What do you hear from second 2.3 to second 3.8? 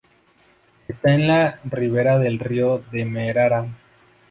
río Demerara.